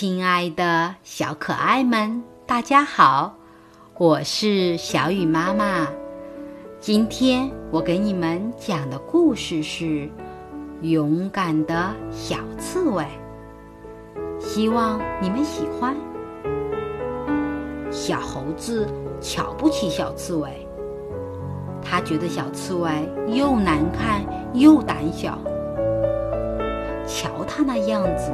[0.00, 3.34] 亲爱的小可爱们，大家好，
[3.96, 5.88] 我是小雨妈妈。
[6.78, 9.84] 今天我给你们讲的故事是
[10.82, 13.04] 《勇敢的小刺猬》，
[14.40, 15.96] 希望你们喜欢。
[17.90, 18.86] 小猴子
[19.20, 20.64] 瞧不起小刺猬，
[21.82, 22.88] 他觉得小刺猬
[23.26, 24.22] 又难看
[24.54, 25.36] 又胆小。
[27.04, 28.30] 瞧他那样子。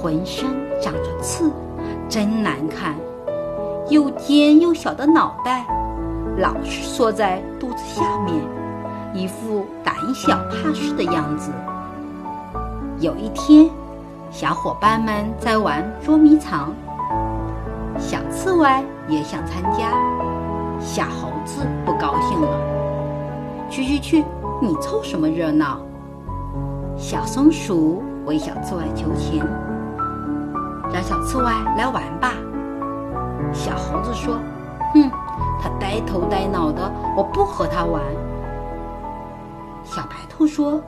[0.00, 0.50] 浑身
[0.80, 1.50] 长着刺，
[2.08, 2.94] 真难看。
[3.88, 5.64] 又尖又小的脑袋，
[6.38, 8.34] 老是缩在肚子下面，
[9.14, 11.50] 一副胆小怕事的样子。
[12.98, 13.70] 有一天，
[14.30, 16.74] 小伙伴们在玩捉迷藏，
[17.98, 18.68] 小刺猬
[19.08, 19.92] 也想参加。
[20.80, 22.48] 小猴子不高兴了
[23.70, 24.24] ：“去去去，
[24.60, 25.78] 你凑什么热闹？”
[26.98, 29.44] 小松鼠为小刺猬求情。
[30.92, 31.44] 让小刺猬
[31.76, 32.32] 来玩吧。
[33.52, 34.38] 小猴子说
[34.94, 35.10] ：“哼，
[35.60, 38.00] 他呆头呆脑的，我不和他玩。”
[39.84, 40.80] 小白兔说：“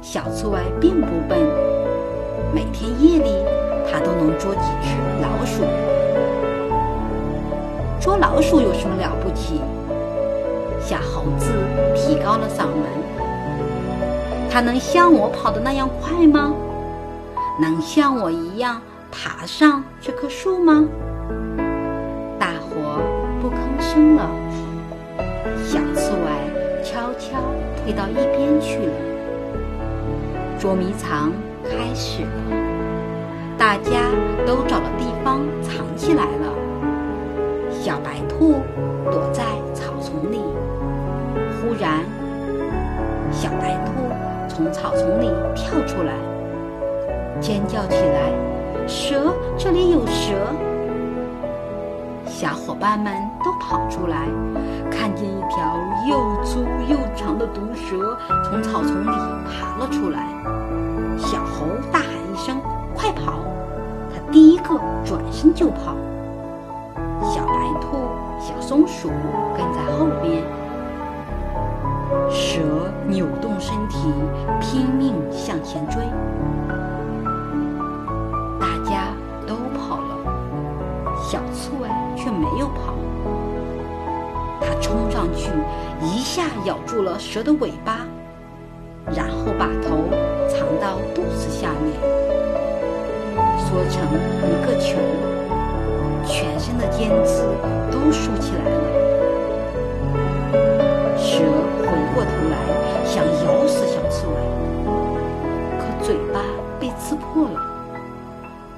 [0.00, 1.38] 小刺猬并不笨，
[2.54, 3.44] 每天夜里
[3.90, 5.62] 它都能捉几只老鼠。
[8.00, 9.60] 捉老鼠有什么了不起？”
[10.80, 11.52] 小猴子
[11.94, 12.82] 提高了嗓门
[14.50, 16.52] ：“它能像我跑的那样快吗？”
[17.60, 20.84] 能像我一样爬上这棵树吗？
[22.38, 23.00] 大伙
[23.40, 24.28] 不吭声了。
[25.62, 27.38] 小刺猬悄悄
[27.76, 28.94] 退到一边去了。
[30.58, 31.32] 捉迷藏
[31.64, 32.28] 开始了，
[33.58, 34.10] 大家
[34.46, 36.54] 都找了地方藏起来了。
[37.70, 38.60] 小白兔
[39.10, 40.40] 躲在草丛里。
[41.60, 42.00] 忽然，
[43.30, 43.92] 小白兔
[44.48, 46.31] 从草丛里跳出来。
[47.40, 48.32] 尖叫起来！
[48.86, 50.34] 蛇，这里有蛇！
[52.26, 53.12] 小伙伴们
[53.44, 54.26] 都跑出来，
[54.90, 55.76] 看见一条
[56.08, 60.26] 又粗又长的毒蛇从草丛里爬了出来。
[61.18, 62.60] 小猴大喊一声
[62.94, 63.34] ：“快跑！”
[64.12, 65.94] 他第一个转身就跑。
[67.22, 68.08] 小白兔、
[68.40, 69.08] 小松鼠
[69.56, 70.42] 跟在后边。
[72.28, 72.60] 蛇
[73.06, 74.12] 扭动身体，
[74.60, 76.02] 拼命向前追。
[84.80, 85.50] 冲上去，
[86.00, 88.06] 一下咬住了蛇的尾巴，
[89.14, 90.08] 然后把头
[90.48, 91.92] 藏到肚子下面，
[93.58, 94.02] 缩成
[94.48, 94.96] 一个球，
[96.26, 97.42] 全身的尖刺
[97.90, 98.76] 都竖起来了。
[101.18, 101.38] 蛇
[101.78, 102.54] 回过头来
[103.04, 104.32] 想咬死小刺猬，
[105.78, 106.40] 可嘴巴
[106.80, 107.60] 被刺破了，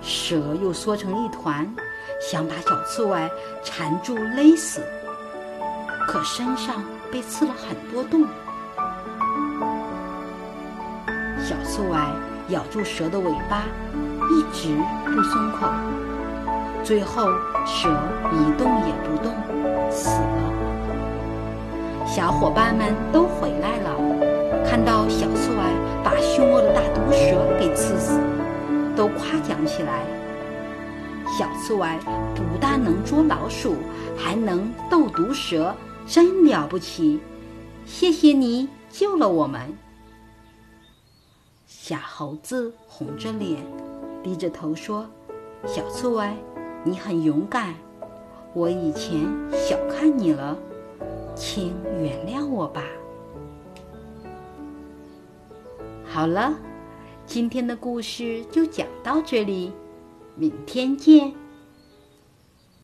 [0.02, 1.66] 蛇又缩成一团。
[2.20, 3.28] 想把小刺猬
[3.62, 4.80] 缠住勒死，
[6.06, 8.26] 可身上被刺了很多洞。
[11.38, 11.98] 小刺猬
[12.48, 13.64] 咬住蛇的尾巴，
[14.30, 15.66] 一直不松口，
[16.82, 17.28] 最后
[17.66, 17.88] 蛇
[18.32, 19.34] 一动也不动，
[19.90, 20.52] 死了。
[22.06, 23.90] 小伙伴们都回来了，
[24.64, 25.58] 看到小刺猬
[26.04, 28.20] 把凶恶的大毒蛇给刺死，
[28.96, 30.04] 都夸奖起来。
[31.26, 31.88] 小刺猬
[32.34, 33.78] 不但能捉老鼠，
[34.16, 35.74] 还能斗毒蛇，
[36.06, 37.20] 真了不起！
[37.86, 39.76] 谢谢你救了我们。
[41.66, 43.62] 小猴子红着脸，
[44.22, 45.06] 低着头说
[45.66, 46.34] ：“小刺猬，
[46.82, 47.74] 你很勇敢，
[48.54, 50.56] 我以前小看你了，
[51.34, 52.82] 请原谅我吧。”
[56.06, 56.54] 好了，
[57.26, 59.72] 今天的故事就讲到这里。
[60.36, 61.43] 明天见。